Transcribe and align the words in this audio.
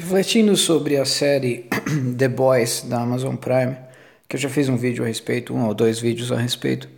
Refletindo 0.00 0.56
sobre 0.56 0.96
a 0.96 1.04
série 1.04 1.68
The 2.16 2.26
Boys 2.26 2.86
da 2.88 3.02
Amazon 3.02 3.36
Prime, 3.36 3.76
que 4.26 4.34
eu 4.34 4.40
já 4.40 4.48
fiz 4.48 4.66
um 4.66 4.76
vídeo 4.76 5.04
a 5.04 5.06
respeito, 5.06 5.54
um 5.54 5.66
ou 5.66 5.74
dois 5.74 6.00
vídeos 6.00 6.32
a 6.32 6.38
respeito, 6.38 6.88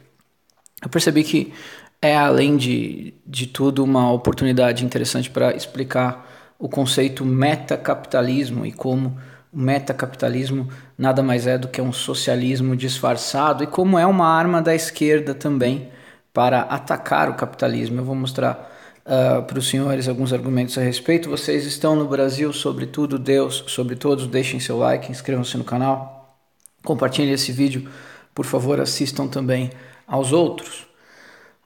eu 0.81 0.89
percebi 0.89 1.25
que 1.25 1.53
é, 2.01 2.17
além 2.17 2.57
de, 2.57 3.13
de 3.27 3.49
tudo, 3.49 3.83
uma 3.83 4.13
oportunidade 4.13 4.85
interessante 4.85 5.29
para 5.29 5.53
explicar 5.53 6.55
o 6.61 6.69
conceito 6.69 7.25
metacapitalismo 7.25 8.65
e 8.65 8.71
como 8.71 9.19
o 9.53 9.59
metacapitalismo 9.59 10.69
nada 10.97 11.25
mais 11.25 11.49
é 11.49 11.59
do 11.59 11.67
que 11.67 11.83
um 11.83 11.93
socialismo 11.93 12.77
disfarçado 12.77 13.65
e 13.65 13.67
como 13.67 13.99
é 13.99 14.07
uma 14.07 14.29
arma 14.29 14.63
da 14.63 14.77
esquerda 14.77 15.35
também 15.35 15.89
para 16.33 16.61
atacar 16.61 17.29
o 17.29 17.35
capitalismo. 17.35 17.99
Eu 17.99 18.05
vou 18.05 18.15
mostrar 18.15 18.72
uh, 19.07 19.43
para 19.43 19.59
os 19.59 19.69
senhores 19.69 20.09
alguns 20.09 20.33
argumentos 20.33 20.77
a 20.79 20.83
respeito. 20.83 21.29
Vocês 21.29 21.65
estão 21.65 21.95
no 21.95 22.07
Brasil, 22.07 22.53
sobretudo 22.53 23.19
Deus, 23.19 23.65
sobre 23.69 23.97
todos, 23.97 24.27
deixem 24.27 24.61
seu 24.61 24.79
like, 24.79 25.11
inscrevam-se 25.11 25.57
no 25.57 25.65
canal, 25.65 26.39
compartilhem 26.85 27.33
esse 27.33 27.53
vídeo, 27.53 27.89
por 28.35 28.45
favor, 28.45 28.81
assistam 28.81 29.29
também 29.29 29.71
aos 30.07 30.33
outros. 30.33 30.87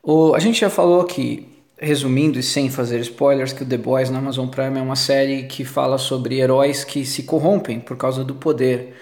O, 0.03 0.35
a 0.35 0.39
gente 0.39 0.61
já 0.61 0.71
falou 0.71 1.05
que, 1.05 1.49
resumindo 1.79 2.39
e 2.39 2.43
sem 2.43 2.71
fazer 2.71 3.01
spoilers, 3.01 3.53
que 3.53 3.63
o 3.63 3.67
The 3.67 3.77
Boys 3.77 4.11
na 4.11 4.19
Amazon 4.19 4.49
Prime 4.49 4.79
é 4.79 4.83
uma 4.83 4.97
série 4.97 5.45
que 5.45 5.65
fala 5.65 5.99
sobre 5.99 6.39
heróis 6.39 6.85
que 6.85 7.05
se 7.05 7.25
corrompem 7.25 7.81
por 7.81 7.97
causa 7.97 8.25
do 8.25 8.35
poder. 8.35 8.95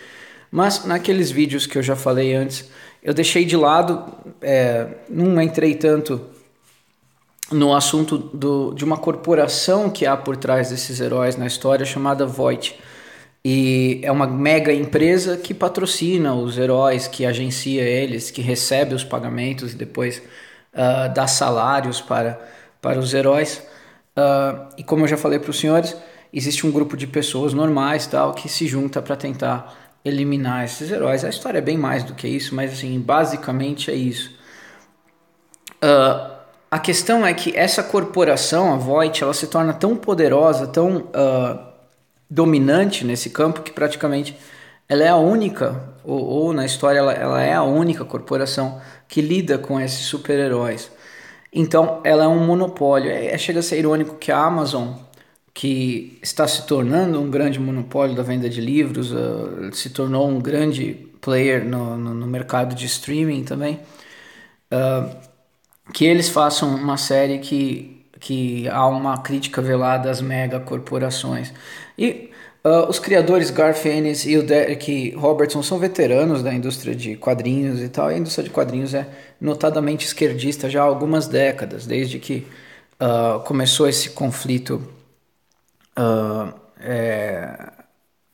Mas 0.50 0.84
naqueles 0.84 1.30
vídeos 1.30 1.66
que 1.66 1.76
eu 1.76 1.82
já 1.82 1.96
falei 1.96 2.34
antes, 2.34 2.70
eu 3.02 3.12
deixei 3.12 3.44
de 3.44 3.56
lado, 3.56 4.14
é, 4.40 4.86
não 5.10 5.40
entrei 5.42 5.74
tanto 5.74 6.33
no 7.50 7.74
assunto 7.74 8.16
do, 8.18 8.72
de 8.74 8.84
uma 8.84 8.96
corporação 8.96 9.90
que 9.90 10.06
há 10.06 10.16
por 10.16 10.36
trás 10.36 10.70
desses 10.70 11.00
heróis 11.00 11.36
na 11.36 11.46
história 11.46 11.84
chamada 11.84 12.26
Voight. 12.26 12.78
E 13.44 14.00
é 14.02 14.10
uma 14.10 14.26
mega 14.26 14.72
empresa 14.72 15.36
que 15.36 15.52
patrocina 15.52 16.34
os 16.34 16.56
heróis, 16.56 17.06
que 17.06 17.26
agencia 17.26 17.82
eles, 17.82 18.30
que 18.30 18.40
recebe 18.40 18.94
os 18.94 19.04
pagamentos 19.04 19.74
e 19.74 19.76
depois 19.76 20.22
uh, 20.72 21.12
dá 21.14 21.26
salários 21.26 22.00
para, 22.00 22.40
para 22.80 22.98
os 22.98 23.12
heróis. 23.12 23.62
Uh, 24.16 24.68
e 24.78 24.82
como 24.82 25.04
eu 25.04 25.08
já 25.08 25.18
falei 25.18 25.38
para 25.38 25.50
os 25.50 25.58
senhores, 25.58 25.94
existe 26.32 26.66
um 26.66 26.72
grupo 26.72 26.96
de 26.96 27.06
pessoas 27.06 27.52
normais 27.52 28.06
tal 28.06 28.32
que 28.32 28.48
se 28.48 28.66
junta 28.66 29.02
para 29.02 29.16
tentar 29.16 29.76
eliminar 30.02 30.64
esses 30.64 30.90
heróis. 30.90 31.22
A 31.22 31.28
história 31.28 31.58
é 31.58 31.62
bem 31.62 31.76
mais 31.76 32.02
do 32.02 32.14
que 32.14 32.26
isso, 32.26 32.54
mas 32.54 32.72
assim, 32.72 32.98
basicamente 32.98 33.90
é 33.90 33.94
isso. 33.94 34.32
Uh, 35.82 36.33
a 36.74 36.78
questão 36.80 37.24
é 37.24 37.32
que 37.32 37.56
essa 37.56 37.84
corporação, 37.84 38.74
a 38.74 38.76
Voight, 38.76 39.22
ela 39.22 39.32
se 39.32 39.46
torna 39.46 39.72
tão 39.72 39.94
poderosa, 39.94 40.66
tão 40.66 40.96
uh, 40.96 41.56
dominante 42.28 43.04
nesse 43.04 43.30
campo 43.30 43.62
que 43.62 43.70
praticamente 43.70 44.36
ela 44.88 45.04
é 45.04 45.08
a 45.08 45.14
única, 45.14 45.80
ou, 46.02 46.20
ou 46.20 46.52
na 46.52 46.66
história 46.66 46.98
ela, 46.98 47.12
ela, 47.12 47.40
é 47.40 47.52
a 47.52 47.62
única 47.62 48.04
corporação 48.04 48.80
que 49.06 49.20
lida 49.20 49.56
com 49.56 49.80
esses 49.80 50.00
super-heróis. 50.06 50.90
Então 51.52 52.00
ela 52.02 52.24
é 52.24 52.26
um 52.26 52.44
monopólio. 52.44 53.08
É, 53.08 53.26
é, 53.26 53.38
chega 53.38 53.60
a 53.60 53.62
ser 53.62 53.78
irônico 53.78 54.16
que 54.16 54.32
a 54.32 54.38
Amazon, 54.38 54.94
que 55.54 56.18
está 56.24 56.48
se 56.48 56.66
tornando 56.66 57.20
um 57.20 57.30
grande 57.30 57.60
monopólio 57.60 58.16
da 58.16 58.24
venda 58.24 58.50
de 58.50 58.60
livros, 58.60 59.12
uh, 59.12 59.72
se 59.72 59.90
tornou 59.90 60.28
um 60.28 60.40
grande 60.40 61.06
player 61.20 61.64
no, 61.64 61.96
no, 61.96 62.12
no 62.12 62.26
mercado 62.26 62.74
de 62.74 62.86
streaming 62.86 63.44
também. 63.44 63.78
Uh, 64.72 65.33
que 65.92 66.04
eles 66.04 66.28
façam 66.28 66.74
uma 66.74 66.96
série 66.96 67.38
que, 67.38 68.06
que 68.20 68.68
há 68.68 68.86
uma 68.86 69.18
crítica 69.18 69.60
velada 69.60 70.10
às 70.10 70.20
megacorporações. 70.20 71.52
E 71.98 72.30
uh, 72.64 72.88
os 72.88 72.98
criadores 72.98 73.50
Garth 73.50 73.84
Ennis 73.84 74.24
e 74.24 74.36
o 74.36 74.42
Derek 74.42 75.14
Robertson 75.16 75.62
são 75.62 75.78
veteranos 75.78 76.42
da 76.42 76.52
indústria 76.52 76.94
de 76.94 77.16
quadrinhos 77.16 77.80
e 77.80 77.88
tal, 77.88 78.10
e 78.10 78.14
a 78.14 78.18
indústria 78.18 78.44
de 78.44 78.50
quadrinhos 78.50 78.94
é 78.94 79.06
notadamente 79.40 80.06
esquerdista 80.06 80.70
já 80.70 80.80
há 80.80 80.84
algumas 80.84 81.26
décadas, 81.26 81.86
desde 81.86 82.18
que 82.18 82.46
uh, 83.00 83.40
começou 83.40 83.88
esse 83.88 84.10
conflito 84.10 84.82
uh, 85.98 86.54
é, 86.80 87.72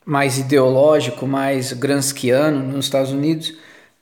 mais 0.05 0.39
ideológico, 0.39 1.27
mais 1.27 1.72
gramsciano 1.72 2.62
nos 2.62 2.87
Estados 2.87 3.12
Unidos, 3.12 3.55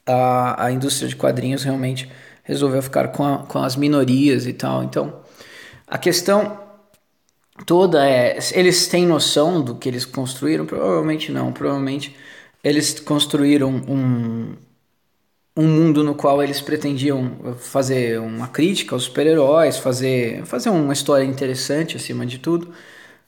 a, 0.07 0.65
a 0.67 0.73
indústria 0.73 1.09
de 1.09 1.17
quadrinhos 1.17 1.65
realmente 1.65 2.11
resolveu 2.49 2.83
ficar 2.83 3.09
com, 3.09 3.25
a, 3.25 3.39
com 3.47 3.59
as 3.59 3.77
minorias 3.77 4.47
e 4.47 4.55
tal. 4.55 4.83
Então, 4.83 5.21
a 5.87 5.99
questão 5.99 6.59
toda 7.67 8.05
é: 8.09 8.39
eles 8.53 8.89
têm 8.89 9.07
noção 9.07 9.63
do 9.63 9.75
que 9.77 9.89
eles 9.89 10.05
construíram? 10.07 10.65
Provavelmente 10.65 11.31
não. 11.31 11.53
Provavelmente 11.53 12.17
eles 12.65 12.99
construíram 12.99 13.71
um, 13.71 14.57
um 15.57 15.67
mundo 15.67 16.03
no 16.03 16.15
qual 16.15 16.43
eles 16.43 16.61
pretendiam 16.61 17.55
fazer 17.59 18.19
uma 18.19 18.49
crítica 18.49 18.95
aos 18.97 19.05
super-heróis, 19.05 19.77
fazer, 19.77 20.45
fazer 20.47 20.71
uma 20.71 20.93
história 20.93 21.25
interessante 21.25 21.97
acima 21.97 22.25
de 22.25 22.39
tudo. 22.39 22.73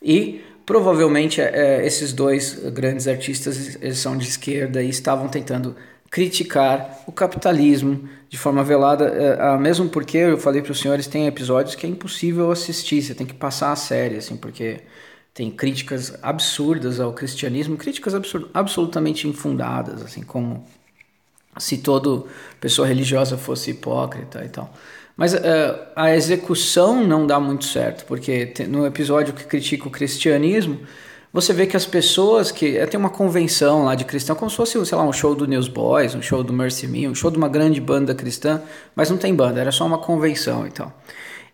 E 0.03 0.43
provavelmente 0.65 1.41
é, 1.43 1.85
esses 1.87 2.13
dois 2.13 2.55
grandes 2.73 3.07
artistas 3.07 3.77
eles 3.83 3.99
são 3.99 4.17
de 4.17 4.27
esquerda 4.27 4.83
e 4.83 4.89
estavam 4.89 5.29
tentando 5.29 5.77
criticar 6.11 7.03
o 7.07 7.13
capitalismo 7.13 8.09
de 8.31 8.39
forma 8.39 8.63
velada, 8.63 9.07
é, 9.07 9.59
mesmo 9.59 9.89
porque 9.89 10.17
eu 10.17 10.39
falei 10.39 10.63
para 10.63 10.71
os 10.71 10.79
senhores 10.79 11.09
tem 11.09 11.27
episódios 11.27 11.75
que 11.75 11.85
é 11.85 11.89
impossível 11.89 12.53
assistir, 12.53 13.03
você 13.03 13.13
tem 13.13 13.27
que 13.27 13.35
passar 13.35 13.73
a 13.73 13.77
série, 13.77 14.19
assim, 14.19 14.37
porque 14.37 14.83
tem 15.35 15.51
críticas 15.51 16.17
absurdas 16.23 17.01
ao 17.01 17.13
cristianismo, 17.13 17.77
críticas 17.77 18.15
absolutamente 18.55 19.27
infundadas, 19.27 20.01
assim, 20.01 20.23
como 20.23 20.65
se 21.59 21.79
toda 21.79 22.25
pessoa 22.61 22.87
religiosa 22.87 23.37
fosse 23.37 23.73
hipócrita 23.73 24.45
e 24.45 24.49
tal. 24.49 24.73
Mas 25.17 25.35
uh, 25.35 25.39
a 25.97 26.15
execução 26.15 27.05
não 27.05 27.27
dá 27.27 27.41
muito 27.41 27.65
certo, 27.65 28.05
porque 28.07 28.55
no 28.69 28.87
episódio 28.87 29.35
que 29.35 29.43
critica 29.43 29.89
o 29.89 29.91
cristianismo, 29.91 30.81
você 31.33 31.53
vê 31.53 31.67
que 31.67 31.77
as 31.77 31.87
pessoas 31.87 32.51
que. 32.51 32.77
Eh, 32.77 32.87
tem 32.87 32.99
uma 32.99 33.11
convenção 33.11 33.85
lá 33.85 33.95
de 33.95 34.05
cristão, 34.05 34.35
como 34.35 34.51
se 34.51 34.57
fosse, 34.57 34.85
sei 34.85 34.99
lá, 34.99 35.05
um 35.05 35.13
show 35.13 35.35
do 35.35 35.47
Newsboys, 35.47 36.15
um 36.15 36.23
show 36.23 36.43
do 36.43 36.53
Mercy 36.53 36.89
Me, 36.89 37.07
um 37.07 37.15
show 37.15 37.31
de 37.31 37.39
uma 37.39 37.49
grande 37.49 37.81
banda 37.81 38.15
cristã, 38.15 38.61
mas 38.97 39.11
não 39.11 39.17
tem 39.17 39.35
banda, 39.35 39.61
era 39.61 39.71
só 39.71 39.87
uma 39.87 39.99
convenção 39.99 40.67
e 40.67 40.71
tal. 40.71 40.93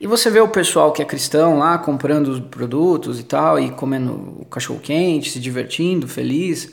E 0.01 0.07
você 0.07 0.31
vê 0.31 0.41
o 0.41 0.49
pessoal 0.49 0.93
que 0.93 1.03
é 1.03 1.05
cristão 1.05 1.59
lá 1.59 1.79
comprando 1.79 2.29
os 2.29 2.41
produtos 2.41 3.21
e 3.21 3.25
tal, 3.25 3.59
e 3.59 3.71
comendo 3.71 4.13
o 4.41 4.45
cachorro 4.47 4.81
quente, 4.81 5.31
se 5.31 5.41
divertindo, 5.41 6.09
feliz. 6.09 6.73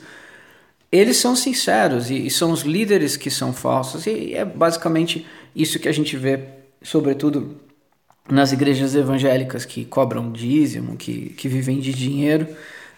Eles 0.92 1.18
são 1.18 1.36
sinceros 1.36 2.10
e, 2.10 2.28
e 2.28 2.30
são 2.30 2.52
os 2.52 2.62
líderes 2.62 3.18
que 3.18 3.30
são 3.30 3.52
falsos, 3.52 4.06
e 4.08 4.34
é 4.34 4.46
basicamente 4.46 5.26
isso 5.56 5.80
que 5.80 5.90
a 5.90 5.92
gente 5.92 6.16
vê, 6.16 6.40
sobretudo 6.82 7.58
nas 8.30 8.54
igrejas 8.54 8.96
evangélicas 8.96 9.66
que 9.66 9.84
cobram 9.84 10.32
dízimo, 10.32 10.96
que, 10.96 11.30
que 11.32 11.50
vivem 11.50 11.80
de 11.80 11.94
dinheiro 11.94 12.48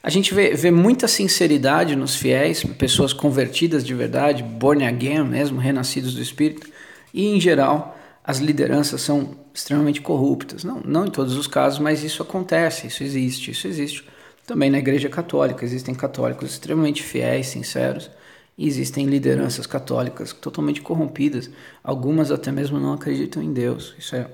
a 0.06 0.10
gente 0.12 0.36
vê, 0.36 0.54
vê 0.54 0.70
muita 0.70 1.08
sinceridade 1.08 1.96
nos 1.96 2.16
fiéis, 2.16 2.64
pessoas 2.64 3.12
convertidas 3.12 3.84
de 3.84 3.92
verdade, 3.96 4.44
born 4.44 4.86
again 4.86 5.24
mesmo, 5.24 5.60
renascidos 5.60 6.14
do 6.14 6.22
Espírito, 6.22 6.70
e 7.12 7.26
em 7.26 7.42
geral 7.42 7.98
as 8.24 8.38
lideranças 8.38 9.02
são 9.02 9.36
extremamente 9.52 10.02
corruptas. 10.02 10.64
Não, 10.64 10.80
não 10.86 11.08
em 11.08 11.10
todos 11.10 11.36
os 11.36 11.48
casos, 11.48 11.80
mas 11.80 12.04
isso 12.04 12.22
acontece, 12.22 12.86
isso 12.86 13.04
existe, 13.04 13.50
isso 13.50 13.68
existe. 13.68 14.08
Também 14.46 14.70
na 14.70 14.78
Igreja 14.78 15.10
Católica 15.10 15.66
existem 15.66 15.96
católicos 15.96 16.52
extremamente 16.52 17.02
fiéis, 17.02 17.48
sinceros, 17.48 18.12
e 18.56 18.68
existem 18.68 19.08
lideranças 19.08 19.66
católicas 19.66 20.32
totalmente 20.34 20.82
corrompidas. 20.82 21.50
Algumas 21.84 22.30
até 22.30 22.52
mesmo 22.52 22.80
não 22.80 22.94
acreditam 22.94 23.42
em 23.42 23.52
Deus. 23.52 23.96
Isso 23.98 24.16
é 24.16 24.28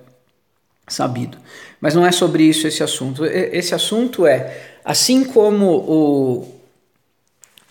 sabido. 0.87 1.37
Mas 1.79 1.95
não 1.95 2.05
é 2.05 2.11
sobre 2.11 2.43
isso 2.43 2.67
esse 2.67 2.83
assunto. 2.83 3.25
Esse 3.25 3.73
assunto 3.73 4.25
é 4.25 4.71
Assim 4.83 5.23
como 5.23 5.67
o, 5.67 6.61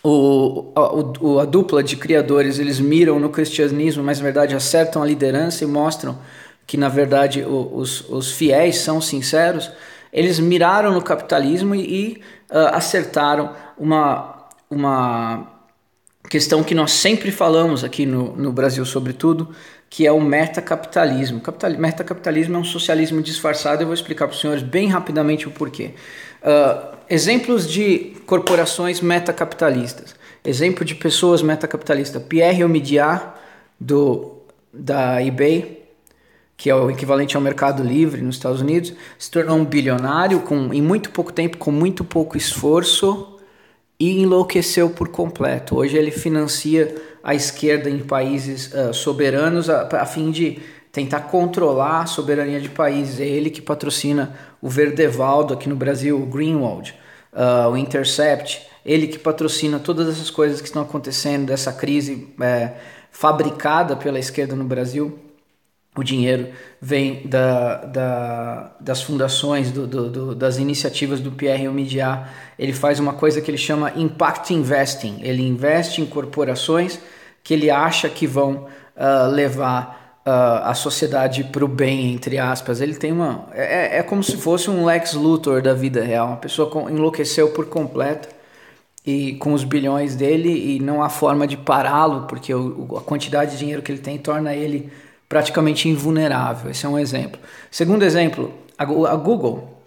o, 0.03 0.73
a, 0.77 1.43
a, 1.43 1.45
dupla 1.45 1.83
de 1.83 1.97
criadores 1.97 2.59
eles 2.59 2.79
miram 2.79 3.19
no 3.19 3.31
cristianismo, 3.31 4.03
mas 4.03 4.19
na 4.19 4.25
verdade 4.25 4.55
acertam 4.55 5.03
a 5.03 5.07
liderança 5.07 5.65
e 5.65 5.67
mostram 5.67 6.19
que 6.67 6.77
na 6.77 6.89
verdade 6.89 7.43
os, 7.43 8.09
os 8.09 8.31
fiéis 8.31 8.79
são 8.79 9.01
sinceros, 9.01 9.71
eles 10.13 10.39
miraram 10.39 10.93
no 10.93 11.03
capitalismo 11.03 11.75
e, 11.75 11.81
e 11.81 12.23
uh, 12.49 12.75
acertaram 12.75 13.53
uma, 13.77 14.49
uma 14.71 15.49
questão 16.29 16.63
que 16.63 16.77
nós 16.77 16.93
sempre 16.93 17.33
falamos 17.33 17.83
aqui 17.83 18.07
no, 18.07 18.37
no 18.37 18.53
Brasil, 18.53 18.85
sobretudo, 18.85 19.49
que 19.91 20.07
é 20.07 20.13
o 20.13 20.21
metacapitalismo. 20.21 21.41
Capital, 21.41 21.73
metacapitalismo 21.73 22.57
é 22.57 22.59
um 22.61 22.65
socialismo 22.65 23.21
disfarçado, 23.21 23.83
eu 23.83 23.87
vou 23.87 23.95
explicar 23.95 24.29
para 24.29 24.35
os 24.35 24.41
senhores 24.41 24.63
bem 24.63 24.87
rapidamente 24.87 25.49
o 25.49 25.51
porquê. 25.51 25.95
Uh, 26.43 26.97
exemplos 27.11 27.69
de 27.69 28.17
corporações 28.25 29.01
metacapitalistas. 29.01 30.15
Exemplo 30.45 30.85
de 30.85 30.95
pessoas 30.95 31.43
metacapitalistas. 31.43 32.23
Pierre 32.23 32.63
Omidyar, 32.63 33.35
do, 33.79 34.37
da 34.73 35.23
eBay, 35.23 35.83
que 36.57 36.71
é 36.71 36.75
o 36.75 36.89
equivalente 36.89 37.35
ao 37.37 37.43
Mercado 37.43 37.83
Livre 37.83 38.23
nos 38.23 38.37
Estados 38.37 38.61
Unidos, 38.61 38.93
se 39.19 39.31
tornou 39.31 39.59
um 39.59 39.65
bilionário 39.65 40.41
com, 40.41 40.73
em 40.73 40.81
muito 40.81 41.11
pouco 41.11 41.33
tempo, 41.33 41.59
com 41.59 41.73
muito 41.73 42.05
pouco 42.05 42.37
esforço 42.37 43.39
e 43.99 44.21
enlouqueceu 44.23 44.89
por 44.91 45.09
completo. 45.09 45.77
Hoje 45.77 45.97
ele 45.97 46.11
financia 46.11 46.95
a 47.23 47.35
esquerda 47.35 47.89
em 47.89 47.99
países 47.99 48.73
uh, 48.73 48.93
soberanos 48.95 49.69
a, 49.69 49.89
a, 50.01 50.07
fim 50.07 50.31
de 50.31 50.59
tentar 50.93 51.21
controlar 51.21 52.03
a 52.03 52.07
soberania 52.07 52.61
de 52.61 52.69
países. 52.69 53.21
É 53.21 53.27
ele 53.27 53.51
que 53.51 53.61
patrocina 53.61 54.35
o 54.61 54.69
Verdevaldo 54.69 55.55
aqui 55.55 55.69
no 55.69 55.77
Brasil, 55.77 56.21
o 56.21 56.27
Greenwald, 56.27 56.95
uh, 57.33 57.71
o 57.71 57.77
Intercept. 57.77 58.67
Ele 58.85 59.07
que 59.07 59.19
patrocina 59.19 59.79
todas 59.79 60.09
essas 60.09 60.31
coisas 60.31 60.61
que 60.61 60.67
estão 60.67 60.83
acontecendo, 60.83 61.47
dessa 61.47 61.73
crise 61.73 62.29
é, 62.41 62.73
fabricada 63.11 63.95
pela 63.95 64.19
esquerda 64.19 64.57
no 64.57 64.65
Brasil 64.65 65.30
o 65.97 66.05
dinheiro 66.05 66.49
vem 66.81 67.27
da, 67.27 67.85
da, 67.85 68.73
das 68.81 69.03
fundações, 69.03 69.73
do, 69.73 69.87
do, 69.87 70.11
do, 70.11 70.35
das 70.35 70.57
iniciativas 70.57 71.21
do 71.21 71.33
Pierre 71.33 71.67
Omidyar. 71.67 72.33
Ele 72.59 72.73
faz 72.73 73.01
uma 73.01 73.13
coisa 73.13 73.41
que 73.41 73.51
ele 73.51 73.59
chama 73.59 73.93
Impact 73.97 74.55
Investing. 74.55 75.19
Ele 75.21 75.43
investe 75.43 76.01
em 76.01 76.07
corporações 76.07 76.99
que 77.43 77.55
ele 77.55 77.71
acha 77.71 78.09
que 78.09 78.27
vão 78.27 78.67
uh, 78.97 79.31
levar 79.33 80.23
uh, 80.25 80.69
a 80.69 80.75
sociedade 80.75 81.43
para 81.45 81.65
o 81.65 81.69
bem, 81.69 82.13
entre 82.15 82.39
aspas. 82.39 82.81
Ele 82.81 82.95
tem 82.95 83.11
uma... 83.11 83.49
É, 83.53 83.99
é 83.99 84.03
como 84.03 84.23
se 84.23 84.37
fosse 84.37 84.71
um 84.71 84.85
Lex 84.85 85.15
Luthor 85.15 85.61
da 85.61 85.75
vida 85.75 86.05
real. 86.05 86.29
Uma 86.29 86.37
pessoa 86.37 86.89
enlouqueceu 86.89 87.51
por 87.51 87.67
completo 87.67 88.29
e 89.05 89.35
com 89.35 89.53
os 89.55 89.65
bilhões 89.65 90.15
dele 90.15 90.77
e 90.77 90.79
não 90.79 91.03
há 91.03 91.09
forma 91.09 91.49
de 91.49 91.57
pará-lo, 91.57 92.27
porque 92.29 92.55
o, 92.55 92.97
a 92.97 93.01
quantidade 93.01 93.53
de 93.53 93.59
dinheiro 93.59 93.83
que 93.83 93.91
ele 93.91 94.01
tem 94.01 94.19
torna 94.19 94.55
ele 94.55 94.93
praticamente 95.31 95.89
invulnerável. 95.89 96.73
Esse 96.73 96.85
é 96.85 96.89
um 96.89 96.99
exemplo. 96.99 97.41
Segundo 97.71 98.03
exemplo, 98.03 98.53
a, 98.77 98.85
Google 98.85 99.81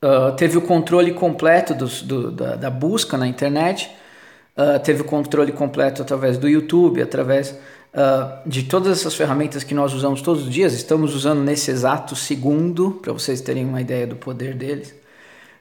uh, 0.00 0.30
teve 0.36 0.56
o 0.56 0.62
controle 0.62 1.12
completo 1.12 1.74
dos, 1.74 2.00
do, 2.02 2.30
da, 2.30 2.54
da, 2.54 2.70
busca 2.70 3.18
na 3.18 3.26
internet, 3.26 3.90
uh, 4.56 4.78
teve 4.78 5.02
o 5.02 5.04
controle 5.04 5.50
completo 5.50 6.02
através 6.02 6.38
do 6.38 6.48
YouTube, 6.48 7.02
através 7.02 7.50
uh, 7.50 8.48
de 8.48 8.62
todas 8.62 9.00
essas 9.00 9.16
ferramentas 9.16 9.64
que 9.64 9.74
nós 9.74 9.92
usamos 9.92 10.22
todos 10.22 10.44
os 10.44 10.50
dias, 10.50 10.72
estamos 10.72 11.16
usando 11.16 11.40
nesse 11.40 11.72
exato 11.72 12.14
segundo, 12.14 12.92
para 13.02 13.12
vocês 13.12 13.40
terem 13.40 13.64
uma 13.64 13.80
ideia 13.80 14.06
do 14.06 14.14
poder 14.14 14.54
deles. 14.54 14.94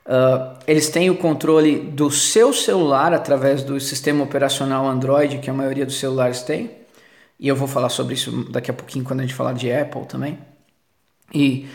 Uh, 0.05 0.55
eles 0.67 0.89
têm 0.89 1.09
o 1.09 1.17
controle 1.17 1.79
do 1.79 2.11
seu 2.11 2.53
celular 2.53 3.11
através 3.11 3.63
do 3.63 3.79
sistema 3.79 4.23
operacional 4.23 4.85
Android, 4.85 5.39
que 5.39 5.49
a 5.49 5.53
maioria 5.53 5.83
dos 5.83 5.97
celulares 5.97 6.43
tem 6.43 6.82
e 7.39 7.47
eu 7.47 7.55
vou 7.55 7.67
falar 7.67 7.89
sobre 7.89 8.13
isso 8.13 8.45
daqui 8.49 8.71
a 8.71 8.73
pouquinho 8.73 9.03
quando 9.05 9.19
a 9.19 9.23
gente 9.23 9.33
falar 9.33 9.53
de 9.53 9.71
Apple 9.71 10.05
também. 10.05 10.37
E 11.33 11.67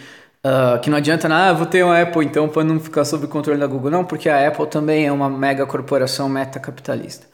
uh, 0.45 0.81
que 0.81 0.89
não 0.89 0.99
adianta 0.99 1.29
ah, 1.29 1.53
vou 1.53 1.67
ter 1.67 1.83
uma 1.83 2.01
Apple 2.01 2.25
então 2.25 2.49
para 2.49 2.65
não 2.65 2.79
ficar 2.81 3.05
sob 3.05 3.25
o 3.25 3.29
controle 3.29 3.59
da 3.59 3.67
Google, 3.67 3.91
não, 3.91 4.05
porque 4.05 4.29
a 4.29 4.47
Apple 4.47 4.67
também 4.67 5.07
é 5.07 5.13
uma 5.13 5.29
mega 5.29 5.67
corporação 5.67 6.29
metacapitalista. 6.29 7.27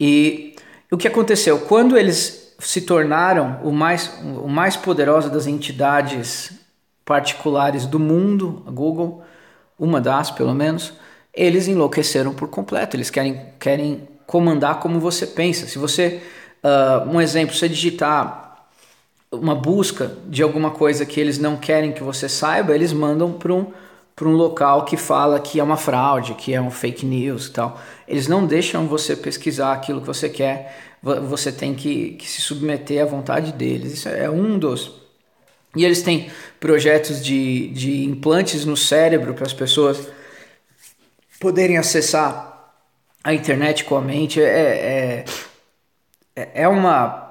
E 0.00 0.56
o 0.90 0.96
que 0.96 1.08
aconteceu? 1.08 1.58
Quando 1.60 1.96
eles 1.96 2.56
se 2.58 2.80
tornaram 2.82 3.60
o 3.62 3.70
mais, 3.70 4.12
o 4.22 4.48
mais 4.48 4.76
poderosa 4.76 5.28
das 5.28 5.46
entidades 5.46 6.52
particulares 7.04 7.86
do 7.86 7.98
mundo, 7.98 8.62
a 8.66 8.70
Google, 8.70 9.22
uma 9.78 10.00
das 10.00 10.30
pelo 10.30 10.54
menos, 10.54 10.92
eles 11.32 11.68
enlouqueceram 11.68 12.34
por 12.34 12.48
completo. 12.48 12.96
Eles 12.96 13.10
querem, 13.10 13.40
querem 13.58 14.08
comandar 14.26 14.80
como 14.80 14.98
você 14.98 15.26
pensa. 15.26 15.66
Se 15.66 15.78
você 15.78 16.20
Uh, 16.62 17.08
um 17.08 17.20
exemplo, 17.20 17.54
você 17.54 17.68
digitar 17.68 18.66
uma 19.30 19.54
busca 19.54 20.12
de 20.26 20.42
alguma 20.42 20.70
coisa 20.70 21.04
que 21.04 21.20
eles 21.20 21.38
não 21.38 21.56
querem 21.56 21.92
que 21.92 22.02
você 22.02 22.28
saiba, 22.28 22.74
eles 22.74 22.92
mandam 22.92 23.32
para 23.32 23.52
um, 23.52 23.72
um 24.22 24.32
local 24.32 24.84
que 24.84 24.96
fala 24.96 25.38
que 25.38 25.60
é 25.60 25.62
uma 25.62 25.76
fraude, 25.76 26.34
que 26.34 26.54
é 26.54 26.60
um 26.60 26.70
fake 26.70 27.04
news 27.04 27.46
e 27.46 27.52
tal. 27.52 27.80
Eles 28.06 28.26
não 28.26 28.46
deixam 28.46 28.86
você 28.86 29.14
pesquisar 29.14 29.72
aquilo 29.72 30.00
que 30.00 30.06
você 30.06 30.28
quer, 30.28 30.76
você 31.02 31.52
tem 31.52 31.74
que, 31.74 32.12
que 32.12 32.28
se 32.28 32.40
submeter 32.40 33.02
à 33.02 33.06
vontade 33.06 33.52
deles. 33.52 33.92
Isso 33.92 34.08
é 34.08 34.28
um 34.28 34.58
dos. 34.58 34.92
E 35.76 35.84
eles 35.84 36.02
têm 36.02 36.30
projetos 36.58 37.22
de, 37.22 37.68
de 37.68 38.04
implantes 38.04 38.64
no 38.64 38.76
cérebro 38.76 39.34
para 39.34 39.46
as 39.46 39.52
pessoas 39.52 40.08
poderem 41.38 41.76
acessar 41.76 42.72
a 43.22 43.34
internet 43.34 43.84
com 43.84 43.96
a 43.96 44.00
mente. 44.00 44.40
É, 44.40 44.46
é, 44.46 45.24
é, 46.38 46.62
é 46.62 46.68
uma 46.68 47.26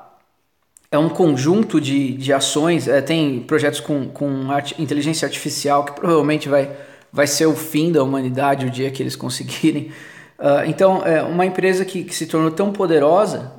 é 0.89 0.97
um 0.97 1.09
conjunto 1.09 1.79
de, 1.81 2.13
de 2.13 2.33
ações. 2.33 2.87
É, 2.87 3.01
tem 3.01 3.41
projetos 3.41 3.79
com, 3.79 4.07
com 4.09 4.51
art, 4.51 4.73
inteligência 4.79 5.25
artificial 5.25 5.83
que 5.83 5.93
provavelmente 5.93 6.47
vai, 6.47 6.71
vai 7.11 7.27
ser 7.27 7.45
o 7.45 7.55
fim 7.55 7.91
da 7.91 8.03
humanidade 8.03 8.65
o 8.65 8.69
dia 8.69 8.89
que 8.91 9.03
eles 9.03 9.15
conseguirem. 9.17 9.91
Uh, 10.39 10.63
então, 10.67 11.03
é 11.03 11.23
uma 11.23 11.45
empresa 11.45 11.83
que, 11.83 12.03
que, 12.03 12.13
se 12.13 12.27
tornou 12.27 12.51
tão 12.51 12.71
poderosa 12.71 13.51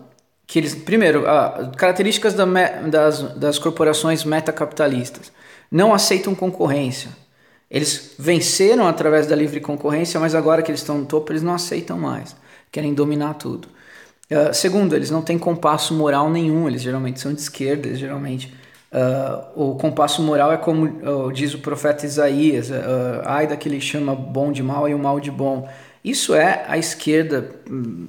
que 0.47 0.59
eles, 0.59 0.75
primeiro, 0.75 1.23
uh, 1.23 1.77
características 1.77 2.35
da 2.35 2.45
das, 2.89 3.21
das 3.35 3.59
corporações 3.59 4.25
metacapitalistas 4.25 5.33
não 5.71 5.93
aceitam 5.93 6.35
concorrência. 6.35 7.11
Eles 7.71 8.15
venceram 8.19 8.87
através 8.87 9.27
da 9.27 9.37
livre 9.37 9.61
concorrência, 9.61 10.19
mas 10.19 10.35
agora 10.35 10.63
que 10.63 10.71
eles 10.71 10.81
estão 10.81 10.99
no 10.99 11.05
topo, 11.05 11.33
eles 11.33 11.43
não 11.43 11.53
aceitam 11.53 11.99
mais. 11.99 12.35
Querem 12.73 12.95
dominar 12.95 13.35
tudo. 13.35 13.69
Uh, 14.31 14.53
segundo, 14.53 14.95
eles 14.95 15.11
não 15.11 15.23
têm 15.23 15.39
compasso 15.39 15.95
moral 15.95 16.29
nenhum, 16.29 16.69
eles 16.69 16.83
geralmente 16.83 17.19
são 17.19 17.33
de 17.33 17.41
esquerda, 17.41 17.95
geralmente. 17.95 18.55
Uh, 18.93 19.73
o 19.73 19.75
compasso 19.77 20.23
moral 20.23 20.53
é 20.53 20.59
como 20.59 20.85
uh, 20.85 21.33
diz 21.33 21.55
o 21.55 21.59
profeta 21.59 22.05
Isaías, 22.05 22.71
ai 23.25 23.47
daquele 23.47 23.79
que 23.79 23.85
chama 23.85 24.15
bom 24.15 24.53
de 24.53 24.63
mal 24.63 24.89
e 24.89 24.95
o 24.95 24.99
mal 24.99 25.19
de 25.19 25.31
bom. 25.31 25.69
Isso 26.05 26.35
é 26.35 26.65
a 26.69 26.79
esquerda 26.79 27.51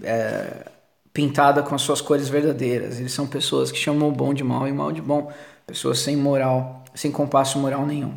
é, 0.04 0.68
pintada 1.12 1.64
com 1.64 1.74
as 1.74 1.82
suas 1.82 2.00
cores 2.00 2.30
verdadeiras. 2.30 3.00
Eles 3.00 3.12
são 3.12 3.26
pessoas 3.26 3.72
que 3.72 3.78
chamam 3.78 4.08
o 4.08 4.12
bom 4.12 4.34
de 4.34 4.44
mal 4.44 4.68
e 4.68 4.72
o 4.72 4.76
mal 4.76 4.92
de 4.92 5.02
bom, 5.02 5.32
pessoas 5.66 6.00
sem 6.00 6.16
moral, 6.16 6.84
sem 6.94 7.12
compasso 7.12 7.58
moral 7.58 7.86
nenhum. 7.86 8.14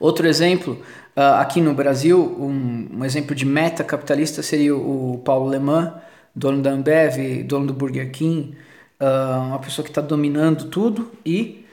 Outro 0.00 0.26
exemplo, 0.26 0.80
aqui 1.14 1.60
no 1.60 1.74
Brasil, 1.74 2.18
um, 2.18 2.88
um 2.98 3.04
exemplo 3.04 3.36
de 3.36 3.44
meta 3.44 3.84
capitalista 3.84 4.42
seria 4.42 4.74
o 4.74 5.20
Paulo 5.24 5.48
Leman, 5.48 5.92
dono 6.36 6.60
da 6.60 6.70
Ambev, 6.72 7.42
dono 7.44 7.66
do 7.66 7.72
Burger 7.72 8.10
King, 8.12 8.54
uh, 9.00 9.40
uma 9.46 9.58
pessoa 9.58 9.82
que 9.82 9.90
está 9.90 10.02
dominando 10.02 10.68
tudo 10.68 11.10
e 11.24 11.64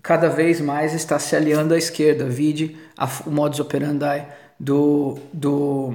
cada 0.00 0.28
vez 0.28 0.60
mais 0.60 0.94
está 0.94 1.18
se 1.18 1.34
aliando 1.34 1.74
à 1.74 1.78
esquerda. 1.78 2.24
Vide 2.26 2.76
o 3.26 3.30
modus 3.30 3.58
operandi 3.58 4.24
do, 4.58 5.18
do, 5.32 5.94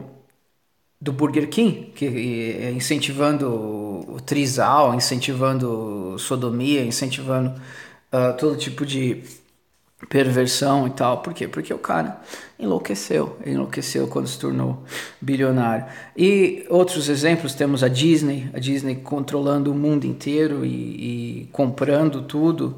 do 1.00 1.14
Burger 1.14 1.48
King, 1.50 1.94
que 1.96 2.58
é 2.60 2.72
incentivando 2.72 3.48
o 3.48 4.20
trisal, 4.20 4.94
incentivando 4.94 6.18
sodomia, 6.20 6.84
incentivando 6.84 7.52
uh, 8.12 8.36
todo 8.38 8.58
tipo 8.58 8.86
de 8.86 9.24
perversão 10.10 10.88
e 10.88 10.92
tal. 10.92 11.22
Por 11.22 11.34
quê? 11.34 11.48
Porque 11.48 11.74
o 11.74 11.78
cara 11.78 12.20
enlouqueceu, 12.60 13.38
enlouqueceu 13.46 14.08
quando 14.08 14.28
se 14.28 14.40
tornou 14.40 14.84
bilionário. 15.20 15.86
E 16.16 16.66
outros 16.70 17.10
exemplos 17.10 17.54
temos 17.54 17.84
a 17.84 17.88
Disney, 17.88 18.50
a 18.54 18.60
Disney 18.60 18.96
controlando 18.96 19.72
o 19.72 19.76
mundo 19.76 20.06
inteiro 20.06 20.66
e, 20.66 21.44
e 21.44 21.50
comprando 21.52 22.22
tudo. 22.22 22.78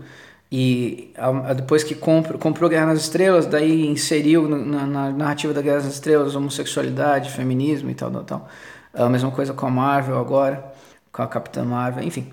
E 0.52 1.12
a, 1.18 1.50
a, 1.50 1.54
depois 1.54 1.84
que 1.84 1.96
compro, 1.96 2.38
comprou 2.38 2.70
Guerra 2.70 2.88
nas 2.88 3.02
Estrelas, 3.02 3.46
daí 3.48 3.88
inseriu 3.88 4.48
na, 4.48 4.86
na, 4.86 5.10
narrativa 5.10 5.52
da 5.54 5.62
Guerra 5.62 5.78
nas 5.78 5.94
Estrelas 5.94 6.36
homossexualidade, 6.36 7.32
feminismo 7.32 7.90
e 7.90 7.96
tal, 7.96 8.12
tal, 8.12 8.24
tal. 8.24 8.50
A 8.94 9.10
mesma 9.10 9.32
coisa 9.32 9.54
com 9.54 9.66
a 9.66 9.72
Marvel 9.72 10.20
agora, 10.20 10.64
com 11.12 11.24
a 11.24 11.28
Capitã 11.28 11.66
Marvel, 11.66 12.04
enfim. 12.04 12.32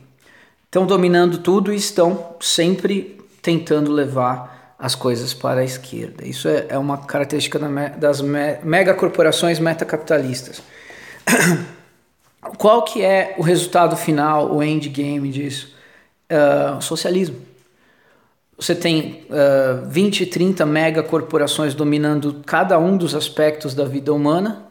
Estão 0.67 0.87
dominando 0.87 1.39
tudo 1.39 1.73
e 1.73 1.77
estão 1.77 2.37
sempre 2.41 3.19
tentando 3.41 3.91
levar 3.91 4.60
as 4.81 4.95
coisas 4.95 5.35
para 5.35 5.61
a 5.61 5.65
esquerda. 5.65 6.27
Isso 6.27 6.49
é, 6.49 6.67
é 6.71 6.79
uma 6.79 6.97
característica 6.97 7.59
das 7.99 8.23
me, 8.23 8.57
megacorporações 8.65 9.59
metacapitalistas. 9.59 10.63
Qual 12.57 12.83
que 12.83 13.03
é 13.03 13.35
o 13.37 13.43
resultado 13.43 13.95
final, 13.95 14.55
o 14.55 14.63
endgame 14.63 15.29
disso? 15.29 15.75
Uh, 16.33 16.81
socialismo. 16.81 17.37
Você 18.59 18.75
tem 18.75 19.27
uh, 19.29 19.87
20, 19.87 20.27
30 20.27 20.65
megacorporações 20.65 21.75
dominando 21.75 22.43
cada 22.47 22.79
um 22.79 22.97
dos 22.97 23.15
aspectos 23.15 23.75
da 23.75 23.85
vida 23.85 24.13
humana, 24.15 24.67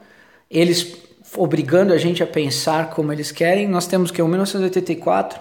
eles 0.50 0.98
obrigando 1.38 1.94
a 1.94 1.98
gente 1.98 2.24
a 2.24 2.28
pensar 2.28 2.90
como 2.90 3.14
eles 3.14 3.32
querem. 3.32 3.68
Nós 3.68 3.86
temos 3.86 4.10
que, 4.10 4.22
em 4.22 4.28
1984, 4.28 5.40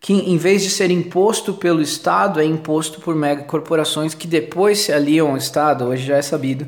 que 0.00 0.14
em 0.14 0.38
vez 0.38 0.62
de 0.62 0.70
ser 0.70 0.90
imposto 0.90 1.52
pelo 1.52 1.82
Estado, 1.82 2.40
é 2.40 2.44
imposto 2.44 3.00
por 3.00 3.14
megacorporações 3.14 4.14
que 4.14 4.26
depois 4.26 4.78
se 4.78 4.92
aliam 4.92 5.28
ao 5.28 5.36
Estado. 5.36 5.84
Hoje 5.84 6.06
já 6.06 6.16
é 6.16 6.22
sabido 6.22 6.66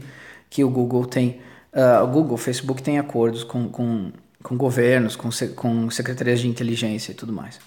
que 0.51 0.63
o 0.63 0.69
Google 0.69 1.07
tem, 1.07 1.41
uh, 1.73 2.05
o 2.05 2.07
Google, 2.09 2.35
o 2.35 2.39
Facebook 2.39 2.83
tem 2.83 2.99
acordos 2.99 3.43
com, 3.43 3.71
com, 3.71 4.13
com 4.43 4.57
governos, 4.57 5.17
com, 5.17 5.31
com 5.57 5.91
secretarias 5.91 6.41
de 6.41 6.49
inteligência 6.49 7.13
e 7.13 7.15
tudo 7.15 7.33
mais. 7.33 7.59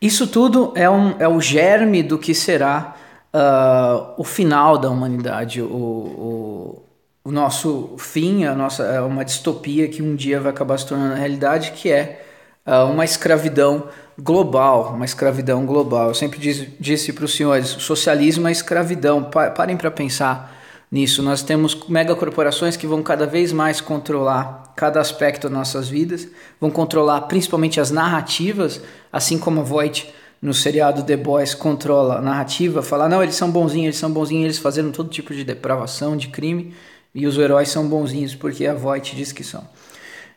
Isso 0.00 0.26
tudo 0.26 0.72
é, 0.74 0.88
um, 0.88 1.14
é 1.18 1.28
o 1.28 1.38
germe 1.38 2.02
do 2.02 2.18
que 2.18 2.34
será 2.34 2.96
uh, 3.34 4.14
o 4.16 4.24
final 4.24 4.78
da 4.78 4.88
humanidade, 4.88 5.60
o, 5.60 5.66
o, 5.66 6.82
o, 7.24 7.30
nosso 7.30 7.94
fim, 7.98 8.44
a 8.46 8.54
nossa, 8.54 8.84
é 8.84 9.00
uma 9.02 9.24
distopia 9.24 9.86
que 9.86 10.02
um 10.02 10.16
dia 10.16 10.40
vai 10.40 10.50
acabar 10.50 10.78
se 10.78 10.86
tornando 10.86 11.14
realidade, 11.14 11.72
que 11.72 11.90
é 11.90 12.23
uma 12.66 13.04
escravidão 13.04 13.88
global, 14.18 14.92
uma 14.94 15.04
escravidão 15.04 15.66
global. 15.66 16.08
Eu 16.08 16.14
sempre 16.14 16.38
disse, 16.38 16.74
disse 16.80 17.12
para 17.12 17.24
os 17.24 17.34
senhores, 17.34 17.68
socialismo 17.68 18.48
é 18.48 18.52
escravidão. 18.52 19.22
Parem 19.22 19.76
para 19.76 19.90
pensar 19.90 20.54
nisso. 20.90 21.22
Nós 21.22 21.42
temos 21.42 21.88
megacorporações 21.88 22.76
que 22.76 22.86
vão 22.86 23.02
cada 23.02 23.26
vez 23.26 23.52
mais 23.52 23.80
controlar 23.80 24.72
cada 24.76 25.00
aspecto 25.00 25.48
das 25.48 25.52
nossas 25.56 25.88
vidas, 25.88 26.28
vão 26.60 26.70
controlar 26.70 27.22
principalmente 27.22 27.80
as 27.80 27.90
narrativas, 27.90 28.80
assim 29.12 29.38
como 29.38 29.60
a 29.60 29.64
Voight 29.64 30.12
no 30.40 30.52
seriado 30.52 31.02
The 31.02 31.16
Boys 31.16 31.54
controla 31.54 32.18
a 32.18 32.20
narrativa, 32.20 32.82
falar 32.82 33.08
não, 33.08 33.22
eles 33.22 33.34
são 33.34 33.50
bonzinhos, 33.50 33.84
eles 33.84 33.96
são 33.96 34.10
bonzinhos, 34.10 34.44
eles 34.44 34.58
fazendo 34.58 34.92
todo 34.92 35.08
tipo 35.08 35.32
de 35.32 35.42
depravação, 35.42 36.16
de 36.16 36.28
crime, 36.28 36.74
e 37.14 37.26
os 37.26 37.38
heróis 37.38 37.68
são 37.68 37.88
bonzinhos 37.88 38.34
porque 38.34 38.66
a 38.66 38.74
Voight 38.74 39.16
diz 39.16 39.32
que 39.32 39.42
são. 39.42 39.66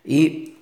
E 0.06 0.57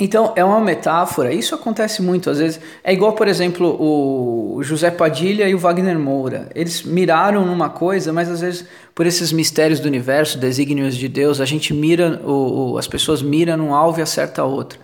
então, 0.00 0.32
é 0.34 0.42
uma 0.42 0.58
metáfora, 0.58 1.30
isso 1.30 1.54
acontece 1.54 2.00
muito, 2.00 2.30
às 2.30 2.38
vezes, 2.38 2.58
é 2.82 2.90
igual, 2.90 3.12
por 3.12 3.28
exemplo, 3.28 3.76
o 3.78 4.62
José 4.62 4.90
Padilha 4.90 5.46
e 5.46 5.54
o 5.54 5.58
Wagner 5.58 5.98
Moura, 5.98 6.48
eles 6.54 6.82
miraram 6.82 7.44
numa 7.44 7.68
coisa, 7.68 8.10
mas 8.10 8.30
às 8.30 8.40
vezes, 8.40 8.64
por 8.94 9.06
esses 9.06 9.30
mistérios 9.30 9.78
do 9.78 9.86
universo, 9.86 10.38
desígnios 10.38 10.96
de 10.96 11.06
Deus, 11.06 11.38
a 11.38 11.44
gente 11.44 11.74
mira, 11.74 12.18
o, 12.24 12.78
as 12.78 12.88
pessoas 12.88 13.20
miram 13.20 13.58
num 13.58 13.74
alvo 13.74 14.00
e 14.00 14.02
acerta 14.02 14.42
outro. 14.42 14.78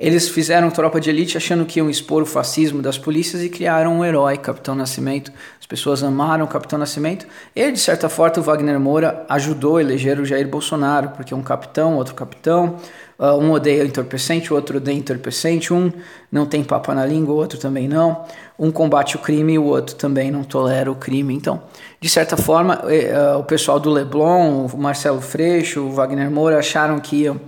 Eles 0.00 0.30
fizeram 0.30 0.70
tropa 0.70 0.98
de 0.98 1.10
elite 1.10 1.36
achando 1.36 1.66
que 1.66 1.78
iam 1.78 1.90
expor 1.90 2.22
o 2.22 2.26
fascismo 2.26 2.80
das 2.80 2.96
polícias 2.96 3.42
e 3.42 3.50
criaram 3.50 3.98
um 3.98 4.04
herói, 4.04 4.38
Capitão 4.38 4.74
Nascimento. 4.74 5.30
As 5.60 5.66
pessoas 5.66 6.02
amaram 6.02 6.46
o 6.46 6.48
Capitão 6.48 6.78
Nascimento. 6.78 7.26
E, 7.54 7.70
de 7.70 7.78
certa 7.78 8.08
forma, 8.08 8.38
o 8.38 8.42
Wagner 8.42 8.80
Moura 8.80 9.26
ajudou 9.28 9.76
a 9.76 9.82
eleger 9.82 10.18
o 10.18 10.24
Jair 10.24 10.48
Bolsonaro, 10.48 11.10
porque 11.10 11.34
um 11.34 11.42
capitão, 11.42 11.96
outro 11.96 12.14
capitão, 12.14 12.78
Uh, 13.20 13.36
um 13.36 13.52
odeia 13.52 13.84
entorpecente, 13.84 14.50
o 14.50 14.56
outro 14.56 14.78
odeia 14.78 14.96
entorpecente, 14.96 15.74
um 15.74 15.92
não 16.32 16.46
tem 16.46 16.64
papa 16.64 16.94
na 16.94 17.04
língua, 17.04 17.34
o 17.34 17.36
outro 17.36 17.58
também 17.58 17.86
não. 17.86 18.24
Um 18.58 18.70
combate 18.70 19.14
o 19.16 19.18
crime 19.18 19.52
e 19.52 19.58
o 19.58 19.64
outro 19.64 19.94
também 19.94 20.30
não 20.30 20.42
tolera 20.42 20.90
o 20.90 20.94
crime. 20.94 21.34
Então, 21.34 21.62
de 22.00 22.08
certa 22.08 22.34
forma, 22.38 22.80
uh, 22.82 23.38
o 23.38 23.44
pessoal 23.44 23.78
do 23.78 23.90
Leblon, 23.90 24.64
o 24.64 24.78
Marcelo 24.78 25.20
Freixo, 25.20 25.82
o 25.82 25.90
Wagner 25.90 26.30
Moura 26.30 26.58
acharam 26.58 26.98
que 26.98 27.16
iam 27.16 27.38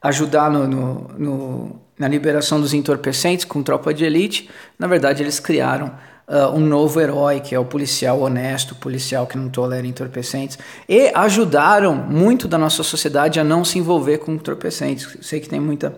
ajudar 0.00 0.48
no, 0.48 0.68
no, 0.68 1.08
no, 1.18 1.80
na 1.98 2.08
liberação 2.08 2.60
dos 2.60 2.74
entorpecentes 2.74 3.44
com 3.44 3.62
tropa 3.62 3.92
de 3.92 4.04
elite. 4.04 4.50
Na 4.78 4.86
verdade, 4.86 5.22
eles 5.22 5.40
criaram 5.40 5.92
uh, 6.28 6.54
um 6.54 6.60
novo 6.60 7.00
herói, 7.00 7.40
que 7.40 7.54
é 7.54 7.58
o 7.58 7.64
policial 7.64 8.20
honesto, 8.20 8.74
policial 8.74 9.26
que 9.26 9.38
não 9.38 9.48
tolera 9.48 9.86
entorpecentes, 9.86 10.58
e 10.88 11.10
ajudaram 11.14 11.94
muito 11.94 12.46
da 12.46 12.58
nossa 12.58 12.82
sociedade 12.82 13.40
a 13.40 13.44
não 13.44 13.64
se 13.64 13.78
envolver 13.78 14.18
com 14.18 14.32
entorpecentes. 14.32 15.16
Sei 15.22 15.40
que 15.40 15.48
tem 15.48 15.60
muita, 15.60 15.96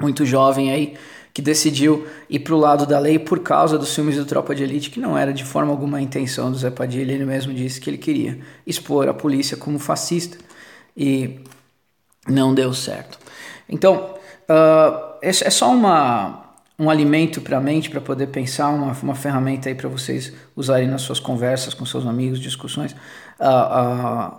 muito 0.00 0.24
jovem 0.24 0.70
aí 0.70 0.96
que 1.36 1.42
decidiu 1.42 2.06
ir 2.30 2.38
para 2.38 2.54
o 2.54 2.58
lado 2.58 2.86
da 2.86 2.98
lei 2.98 3.18
por 3.18 3.40
causa 3.40 3.76
dos 3.76 3.94
filmes 3.94 4.16
do 4.16 4.24
Tropa 4.24 4.54
de 4.54 4.62
Elite, 4.62 4.88
que 4.88 4.98
não 4.98 5.18
era 5.18 5.34
de 5.34 5.44
forma 5.44 5.70
alguma 5.70 5.98
a 5.98 6.00
intenção 6.00 6.50
do 6.50 6.56
Zé 6.56 6.70
Padilha, 6.70 7.12
ele 7.12 7.26
mesmo 7.26 7.52
disse 7.52 7.78
que 7.78 7.90
ele 7.90 7.98
queria 7.98 8.38
expor 8.66 9.06
a 9.06 9.12
polícia 9.12 9.54
como 9.54 9.78
fascista 9.78 10.38
e 10.96 11.40
não 12.26 12.54
deu 12.54 12.72
certo. 12.72 13.18
Então, 13.68 14.15
uh, 14.50 15.16
é 15.20 15.50
só 15.50 15.70
uma, 15.72 16.44
um 16.78 16.90
alimento 16.90 17.40
para 17.40 17.58
a 17.58 17.60
mente, 17.60 17.90
para 17.90 18.00
poder 18.00 18.28
pensar, 18.28 18.68
uma, 18.68 18.92
uma 19.02 19.14
ferramenta 19.14 19.68
aí 19.68 19.74
para 19.74 19.88
vocês 19.88 20.32
usarem 20.54 20.88
nas 20.88 21.02
suas 21.02 21.20
conversas 21.20 21.74
com 21.74 21.84
seus 21.84 22.06
amigos, 22.06 22.38
discussões. 22.38 22.94
A, 23.38 23.50
a, 23.50 24.32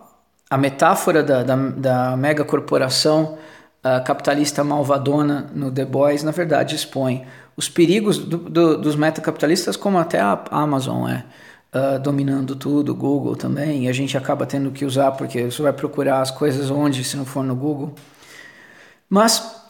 a 0.50 0.58
metáfora 0.58 1.24
da, 1.24 1.44
da, 1.44 1.56
da 1.56 2.18
megacorporação 2.18 3.38
capitalista 4.06 4.64
malvadona 4.64 5.50
no 5.54 5.72
The 5.72 5.86
Boys, 5.86 6.24
na 6.24 6.32
verdade, 6.32 6.76
expõe 6.76 7.26
os 7.56 7.70
perigos 7.70 8.18
do, 8.18 8.38
do, 8.38 8.78
dos 8.78 8.96
metacapitalistas, 8.96 9.76
como 9.76 9.98
até 9.98 10.20
a 10.20 10.40
Amazon 10.52 11.10
é. 11.10 11.24
Uh, 11.74 12.00
dominando 12.00 12.56
tudo, 12.56 12.96
Google 12.96 13.36
também, 13.36 13.84
e 13.84 13.90
a 13.90 13.92
gente 13.92 14.18
acaba 14.18 14.46
tendo 14.46 14.72
que 14.72 14.86
usar 14.86 15.12
porque 15.12 15.44
você 15.44 15.62
vai 15.62 15.74
procurar 15.74 16.22
as 16.22 16.32
coisas 16.32 16.72
onde 16.72 17.04
se 17.04 17.18
não 17.18 17.26
for 17.26 17.44
no 17.44 17.54
Google. 17.54 17.94
Mas 19.10 19.67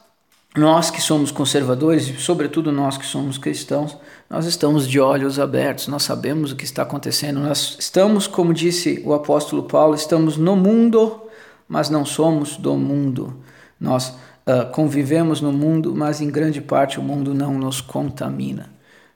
nós 0.58 0.90
que 0.90 1.02
somos 1.02 1.32
conservadores, 1.32 2.08
e 2.08 2.18
sobretudo 2.18 2.72
nós 2.72 2.98
que 2.98 3.06
somos 3.06 3.38
cristãos, 3.38 3.98
nós 4.30 4.46
estamos 4.46 4.88
de 4.88 5.00
olhos 5.00 5.40
abertos, 5.40 5.88
nós 5.88 6.04
sabemos 6.04 6.52
o 6.52 6.56
que 6.56 6.66
está 6.66 6.82
acontecendo, 6.82 7.40
nós 7.40 7.78
estamos, 7.80 8.28
como 8.28 8.54
disse 8.54 9.02
o 9.06 9.14
apóstolo 9.14 9.64
Paulo, 9.64 9.96
estamos 9.96 10.36
no 10.36 10.56
mundo, 10.56 11.22
mas 11.68 11.90
não 11.90 12.06
somos 12.06 12.58
do 12.58 12.76
mundo. 12.76 13.38
Nós 13.80 14.10
uh, 14.10 14.72
convivemos 14.72 15.42
no 15.42 15.52
mundo, 15.54 15.96
mas 15.96 16.22
em 16.22 16.30
grande 16.30 16.60
parte 16.60 17.00
o 17.00 17.04
mundo 17.04 17.34
não 17.34 17.54
nos 17.54 17.80
contamina, 17.80 18.70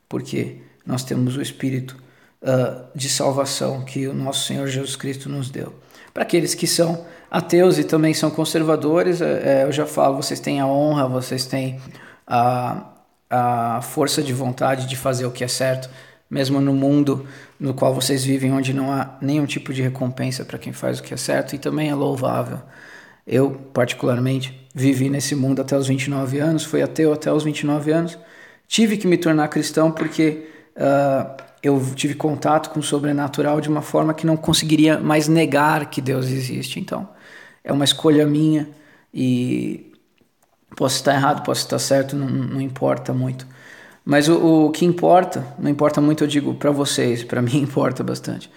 porque 0.08 0.58
nós 0.86 1.04
temos 1.04 1.38
o 1.38 1.42
Espírito 1.42 1.98
uh, 2.42 2.86
de 2.96 3.10
salvação 3.10 3.84
que 3.84 4.08
o 4.08 4.14
nosso 4.14 4.46
Senhor 4.46 4.68
Jesus 4.68 4.96
Cristo 4.96 5.28
nos 5.28 5.50
deu. 5.50 5.74
Para 6.14 6.24
aqueles 6.24 6.54
que 6.54 6.68
são 6.68 7.06
ateus 7.32 7.78
e 7.80 7.86
também 7.86 8.14
são 8.14 8.30
conservadores, 8.30 9.22
é, 9.22 9.62
é, 9.62 9.64
eu 9.64 9.72
já 9.72 9.86
falo, 9.86 10.18
vocês 10.18 10.42
têm 10.42 10.60
a 10.60 10.68
honra, 10.68 11.08
vocês 11.08 11.46
têm 11.46 11.80
a, 12.28 12.92
a 13.30 13.82
força 13.82 14.22
de 14.22 14.34
vontade 14.34 14.86
de 14.86 14.98
fazer 14.98 15.26
o 15.26 15.32
que 15.32 15.42
é 15.42 15.48
certo, 15.48 15.90
mesmo 16.30 16.60
no 16.60 16.74
mundo 16.74 17.26
no 17.58 17.74
qual 17.74 17.94
vocês 17.94 18.24
vivem, 18.26 18.52
onde 18.52 18.74
não 18.74 18.92
há 18.92 19.18
nenhum 19.22 19.46
tipo 19.46 19.74
de 19.74 19.82
recompensa 19.82 20.44
para 20.44 20.58
quem 20.58 20.74
faz 20.74 21.00
o 21.00 21.04
que 21.04 21.14
é 21.14 21.18
certo 21.18 21.56
e 21.56 21.58
também 21.58 21.90
é 21.90 21.96
louvável. 21.96 22.60
Eu, 23.26 23.52
particularmente, 23.74 24.68
vivi 24.76 25.10
nesse 25.10 25.34
mundo 25.34 25.62
até 25.62 25.78
os 25.78 25.88
29 25.88 26.40
anos, 26.40 26.66
fui 26.66 26.82
ateu 26.82 27.14
até 27.14 27.32
os 27.32 27.44
29 27.44 27.92
anos, 27.92 28.18
tive 28.68 28.98
que 28.98 29.08
me 29.08 29.18
tornar 29.18 29.48
cristão 29.48 29.92
porque 29.92 30.50
uh, 30.76 31.42
eu 31.64 31.80
tive 31.96 32.16
contato 32.16 32.70
com 32.72 32.80
o 32.80 32.84
sobrenatural 32.84 33.62
de 33.62 33.70
uma 33.70 33.82
forma 33.82 34.14
que 34.14 34.26
não 34.26 34.36
conseguiria 34.36 35.00
mais 35.00 35.28
negar 35.28 35.90
que 35.90 36.02
Deus 36.02 36.28
existe. 36.28 36.80
Então, 36.80 37.08
é 37.64 37.72
uma 37.72 37.86
escolha 37.86 38.26
minha 38.26 38.68
e 39.14 39.92
posso 40.76 40.96
estar 40.96 41.14
errado, 41.14 41.44
posso 41.44 41.62
estar 41.62 41.80
certo, 41.80 42.16
não, 42.16 42.28
não 42.28 42.62
importa 42.62 43.14
muito. 43.14 43.46
Mas 44.04 44.28
o, 44.28 44.66
o, 44.66 44.72
que 44.72 44.84
importa, 44.84 45.46
não 45.60 45.70
importa 45.70 46.02
muito, 46.02 46.24
eu 46.24 46.28
digo 46.28 46.54
para 46.56 46.72
vocês, 46.72 47.24
para 47.24 47.42
mim 47.44 47.58
importa 47.58 48.04
bastante. 48.04 48.50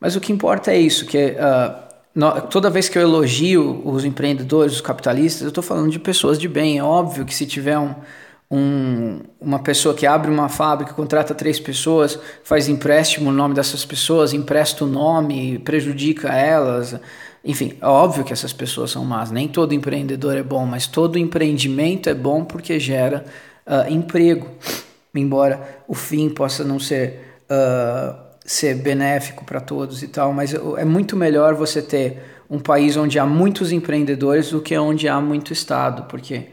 Mas 0.00 0.14
o 0.14 0.20
que 0.20 0.32
importa 0.32 0.70
é 0.70 0.78
isso, 0.78 1.06
que 1.06 1.18
uh, 1.32 1.86
no, 2.14 2.40
toda 2.42 2.70
vez 2.70 2.88
que 2.88 2.96
eu 2.96 3.02
elogio 3.02 3.82
os 3.84 4.04
empreendedores, 4.04 4.74
os 4.74 4.80
capitalistas, 4.80 5.42
eu 5.42 5.48
estou 5.48 5.62
falando 5.62 5.90
de 5.90 5.98
pessoas 5.98 6.38
de 6.38 6.48
bem. 6.48 6.78
É 6.78 6.82
óbvio 6.82 7.26
que 7.26 7.34
se 7.34 7.44
tiver 7.44 7.78
um, 7.78 7.94
um, 8.50 9.20
uma 9.40 9.58
pessoa 9.58 9.94
que 9.94 10.06
abre 10.06 10.30
uma 10.30 10.48
fábrica, 10.48 10.94
contrata 10.94 11.34
três 11.34 11.58
pessoas, 11.58 12.18
faz 12.44 12.68
empréstimo 12.68 13.30
no 13.30 13.36
nome 13.36 13.54
dessas 13.54 13.84
pessoas, 13.84 14.32
empresta 14.32 14.84
o 14.84 14.86
nome, 14.86 15.58
prejudica 15.58 16.28
elas, 16.28 16.98
enfim, 17.46 17.74
é 17.80 17.86
óbvio 17.86 18.24
que 18.24 18.32
essas 18.32 18.52
pessoas 18.52 18.90
são 18.90 19.04
más. 19.04 19.30
Nem 19.30 19.46
todo 19.46 19.72
empreendedor 19.72 20.36
é 20.36 20.42
bom, 20.42 20.66
mas 20.66 20.88
todo 20.88 21.16
empreendimento 21.16 22.08
é 22.10 22.14
bom 22.14 22.44
porque 22.44 22.80
gera 22.80 23.24
uh, 23.64 23.90
emprego. 23.90 24.48
Embora 25.14 25.82
o 25.86 25.94
fim 25.94 26.28
possa 26.28 26.64
não 26.64 26.80
ser, 26.80 27.38
uh, 27.48 28.16
ser 28.44 28.74
benéfico 28.74 29.44
para 29.44 29.60
todos 29.60 30.02
e 30.02 30.08
tal, 30.08 30.32
mas 30.32 30.52
é 30.52 30.84
muito 30.84 31.16
melhor 31.16 31.54
você 31.54 31.80
ter 31.80 32.20
um 32.50 32.58
país 32.58 32.96
onde 32.96 33.18
há 33.18 33.24
muitos 33.24 33.70
empreendedores 33.72 34.50
do 34.50 34.60
que 34.60 34.76
onde 34.76 35.08
há 35.08 35.20
muito 35.20 35.52
Estado, 35.52 36.02
porque 36.04 36.48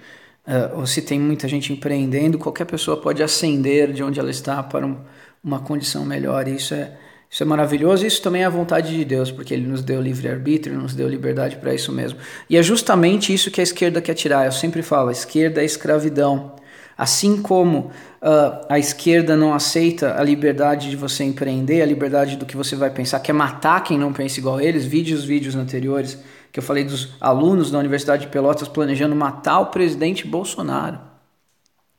uh, 0.47 0.79
ou 0.79 0.85
se 0.85 1.01
tem 1.01 1.19
muita 1.19 1.47
gente 1.47 1.71
empreendendo, 1.71 2.38
qualquer 2.38 2.65
pessoa 2.65 2.97
pode 2.97 3.21
ascender 3.23 3.91
de 3.91 4.03
onde 4.03 4.19
ela 4.19 4.31
está 4.31 4.62
para 4.62 4.85
um, 4.85 4.97
uma 5.43 5.59
condição 5.59 6.05
melhor. 6.05 6.47
E 6.47 6.55
isso 6.55 6.73
é, 6.73 6.97
isso 7.29 7.43
é 7.43 7.45
maravilhoso, 7.45 8.05
isso 8.05 8.21
também 8.21 8.43
é 8.43 8.45
a 8.45 8.50
vontade 8.50 8.95
de 8.95 9.03
Deus, 9.03 9.31
porque 9.31 9.53
Ele 9.53 9.67
nos 9.67 9.81
deu 9.81 10.01
livre-arbítrio, 10.01 10.77
nos 10.77 10.93
deu 10.93 11.07
liberdade 11.07 11.55
para 11.57 11.73
isso 11.73 11.91
mesmo. 11.91 12.19
E 12.50 12.57
é 12.57 12.63
justamente 12.63 13.33
isso 13.33 13.51
que 13.51 13.59
a 13.59 13.63
esquerda 13.63 14.01
quer 14.01 14.13
tirar. 14.13 14.45
Eu 14.45 14.51
sempre 14.51 14.81
falo: 14.81 15.09
a 15.09 15.12
esquerda 15.13 15.62
é 15.62 15.65
escravidão. 15.65 16.55
Assim 16.95 17.41
como 17.41 17.91
uh, 18.21 18.65
a 18.69 18.77
esquerda 18.77 19.35
não 19.35 19.51
aceita 19.51 20.15
a 20.15 20.23
liberdade 20.23 20.91
de 20.91 20.95
você 20.95 21.23
empreender, 21.23 21.81
a 21.81 21.85
liberdade 21.88 22.38
do 22.38 22.45
que 22.45 22.55
você 22.55 22.75
vai 22.75 22.91
pensar, 22.91 23.19
quer 23.19 23.33
matar 23.33 23.83
quem 23.83 23.97
não 23.97 24.13
pensa 24.13 24.39
igual 24.39 24.57
a 24.57 24.63
eles, 24.63 24.85
vídeos, 24.85 25.23
vídeos 25.25 25.55
anteriores 25.55 26.19
que 26.53 26.60
eu 26.60 26.63
falei 26.63 26.83
dos 26.83 27.10
alunos 27.19 27.72
da 27.72 27.79
Universidade 27.79 28.27
de 28.27 28.31
Pelotas 28.31 28.67
planejando 28.67 29.15
matar 29.15 29.60
o 29.60 29.65
presidente 29.65 30.27
Bolsonaro. 30.27 31.00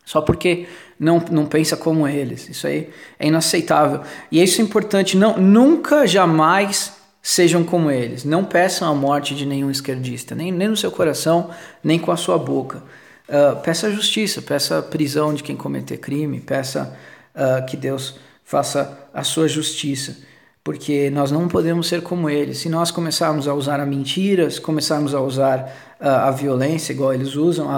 Só 0.04 0.20
porque 0.20 0.68
não, 0.98 1.18
não 1.28 1.44
pensa 1.44 1.76
como 1.76 2.06
eles. 2.06 2.48
Isso 2.48 2.68
aí 2.68 2.88
é 3.18 3.26
inaceitável. 3.26 4.02
E 4.30 4.40
isso 4.40 4.60
é 4.60 4.64
importante. 4.64 5.16
Não, 5.16 5.36
nunca, 5.38 6.06
jamais 6.06 6.96
sejam 7.20 7.64
como 7.64 7.90
eles. 7.90 8.22
Não 8.24 8.44
peçam 8.44 8.88
a 8.88 8.94
morte 8.94 9.34
de 9.34 9.44
nenhum 9.44 9.72
esquerdista, 9.72 10.36
nem, 10.36 10.52
nem 10.52 10.68
no 10.68 10.76
seu 10.76 10.92
coração, 10.92 11.50
nem 11.82 11.98
com 11.98 12.12
a 12.12 12.16
sua 12.16 12.38
boca. 12.38 12.80
Uh, 13.28 13.60
peça 13.62 13.90
justiça, 13.90 14.40
peça 14.40 14.80
prisão 14.82 15.34
de 15.34 15.42
quem 15.42 15.56
cometer 15.56 15.96
crime, 15.96 16.38
peça 16.38 16.96
uh, 17.34 17.66
que 17.66 17.76
Deus 17.76 18.20
faça 18.44 19.08
a 19.12 19.24
sua 19.24 19.48
justiça, 19.48 20.18
porque 20.64 21.10
nós 21.10 21.30
não 21.30 21.46
podemos 21.46 21.86
ser 21.86 22.00
como 22.00 22.30
eles. 22.30 22.56
Se 22.56 22.70
nós 22.70 22.90
começarmos 22.90 23.46
a 23.46 23.52
usar 23.52 23.80
a 23.80 23.84
mentira, 23.84 24.48
se 24.48 24.58
começarmos 24.58 25.14
a 25.14 25.20
usar 25.20 25.96
uh, 26.00 26.08
a 26.08 26.30
violência, 26.30 26.94
igual 26.94 27.12
eles 27.12 27.36
usam, 27.36 27.68
a, 27.68 27.76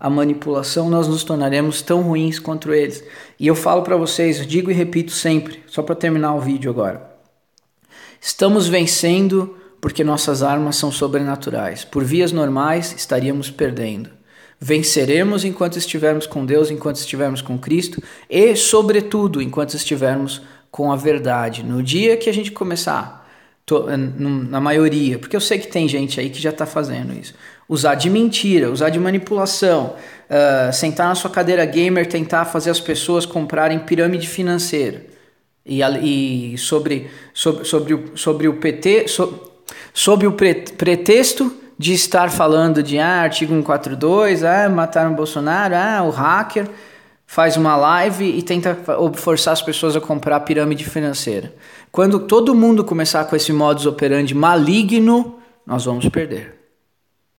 a, 0.00 0.06
a, 0.06 0.10
manipulação, 0.10 0.90
nós 0.90 1.06
nos 1.06 1.22
tornaremos 1.22 1.82
tão 1.82 2.02
ruins 2.02 2.40
quanto 2.40 2.74
eles. 2.74 3.04
E 3.38 3.46
eu 3.46 3.54
falo 3.54 3.82
para 3.82 3.96
vocês, 3.96 4.44
digo 4.44 4.72
e 4.72 4.74
repito 4.74 5.12
sempre, 5.12 5.62
só 5.68 5.82
para 5.82 5.94
terminar 5.94 6.34
o 6.34 6.40
vídeo 6.40 6.68
agora. 6.68 7.14
Estamos 8.20 8.66
vencendo 8.66 9.56
porque 9.80 10.02
nossas 10.02 10.42
armas 10.42 10.74
são 10.74 10.90
sobrenaturais. 10.90 11.84
Por 11.84 12.02
vias 12.02 12.32
normais, 12.32 12.92
estaríamos 12.92 13.52
perdendo. 13.52 14.10
Venceremos 14.58 15.44
enquanto 15.44 15.76
estivermos 15.76 16.26
com 16.26 16.44
Deus, 16.44 16.70
enquanto 16.70 16.96
estivermos 16.96 17.42
com 17.42 17.58
Cristo 17.58 18.02
e, 18.28 18.56
sobretudo, 18.56 19.40
enquanto 19.40 19.74
estivermos 19.74 20.38
com 20.38 20.44
a 20.92 20.96
verdade. 20.96 21.62
No 21.62 21.82
dia 21.82 22.16
que 22.16 22.28
a 22.28 22.32
gente 22.32 22.50
começar, 22.52 23.26
na 24.48 24.60
maioria, 24.60 25.18
porque 25.18 25.34
eu 25.34 25.40
sei 25.40 25.58
que 25.58 25.66
tem 25.66 25.88
gente 25.88 26.20
aí 26.20 26.30
que 26.30 26.40
já 26.40 26.50
está 26.50 26.64
fazendo 26.64 27.12
isso, 27.12 27.34
usar 27.68 27.96
de 27.96 28.08
mentira, 28.08 28.70
usar 28.70 28.90
de 28.90 28.98
manipulação, 29.00 29.96
uh, 30.30 30.72
sentar 30.72 31.08
na 31.08 31.16
sua 31.16 31.30
cadeira 31.30 31.64
gamer, 31.64 32.06
tentar 32.06 32.44
fazer 32.44 32.70
as 32.70 32.78
pessoas 32.78 33.26
comprarem 33.26 33.80
pirâmide 33.80 34.28
financeira. 34.28 35.04
E, 35.64 35.82
e 35.82 36.58
sobre, 36.58 37.10
sobre, 37.34 37.64
sobre, 37.64 37.94
o, 37.94 38.16
sobre 38.16 38.46
o 38.46 38.54
PT, 38.54 39.08
so, 39.08 39.50
o 40.06 40.32
pretexto 40.32 41.52
de 41.76 41.92
estar 41.92 42.30
falando 42.30 42.84
de 42.84 43.00
ah, 43.00 43.22
artigo 43.22 43.52
142, 43.52 44.44
ah, 44.44 44.68
mataram 44.68 45.12
o 45.12 45.16
Bolsonaro, 45.16 45.74
ah, 45.74 46.04
o 46.04 46.10
hacker 46.10 46.68
faz 47.26 47.56
uma 47.56 47.76
live 47.76 48.24
e 48.24 48.40
tenta 48.42 48.78
forçar 49.14 49.52
as 49.52 49.60
pessoas 49.60 49.96
a 49.96 50.00
comprar 50.00 50.40
pirâmide 50.40 50.84
financeira. 50.84 51.52
Quando 51.90 52.20
todo 52.20 52.54
mundo 52.54 52.84
começar 52.84 53.24
com 53.24 53.34
esse 53.34 53.52
modus 53.52 53.84
operandi 53.84 54.34
maligno, 54.34 55.38
nós 55.66 55.84
vamos 55.84 56.08
perder. 56.08 56.55